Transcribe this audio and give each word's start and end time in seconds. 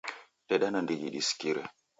Deda 0.49 0.67
nandighi 0.71 1.09
disikire 1.15 1.61